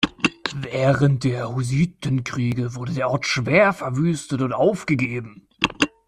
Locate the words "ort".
3.11-3.27